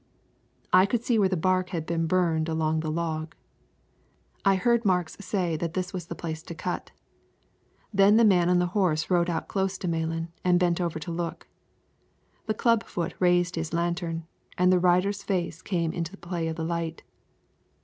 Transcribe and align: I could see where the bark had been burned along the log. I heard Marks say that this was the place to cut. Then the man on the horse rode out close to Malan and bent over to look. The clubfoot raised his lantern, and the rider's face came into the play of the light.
I 0.73 0.87
could 0.87 1.03
see 1.03 1.19
where 1.19 1.29
the 1.29 1.37
bark 1.37 1.69
had 1.69 1.85
been 1.85 2.07
burned 2.07 2.49
along 2.49 2.79
the 2.79 2.89
log. 2.89 3.35
I 4.43 4.55
heard 4.55 4.83
Marks 4.83 5.15
say 5.19 5.55
that 5.57 5.75
this 5.75 5.93
was 5.93 6.07
the 6.07 6.15
place 6.15 6.41
to 6.41 6.55
cut. 6.55 6.89
Then 7.93 8.17
the 8.17 8.25
man 8.25 8.49
on 8.49 8.57
the 8.57 8.65
horse 8.73 9.11
rode 9.11 9.29
out 9.29 9.47
close 9.47 9.77
to 9.77 9.87
Malan 9.87 10.29
and 10.43 10.59
bent 10.59 10.81
over 10.81 10.97
to 10.97 11.11
look. 11.11 11.47
The 12.47 12.55
clubfoot 12.55 13.13
raised 13.19 13.55
his 13.55 13.73
lantern, 13.73 14.25
and 14.57 14.71
the 14.73 14.79
rider's 14.79 15.21
face 15.21 15.61
came 15.61 15.93
into 15.93 16.11
the 16.11 16.17
play 16.17 16.47
of 16.47 16.55
the 16.55 16.65
light. 16.65 17.03